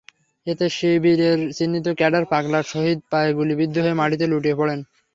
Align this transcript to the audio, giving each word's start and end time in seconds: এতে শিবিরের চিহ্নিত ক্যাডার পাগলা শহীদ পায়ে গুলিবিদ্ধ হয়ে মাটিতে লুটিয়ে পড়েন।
এতে 0.47 0.65
শিবিরের 0.69 1.39
চিহ্নিত 1.57 1.87
ক্যাডার 1.99 2.23
পাগলা 2.31 2.59
শহীদ 2.71 2.99
পায়ে 3.11 3.31
গুলিবিদ্ধ 3.39 3.75
হয়ে 3.83 3.99
মাটিতে 4.01 4.25
লুটিয়ে 4.27 4.59
পড়েন। 4.59 4.79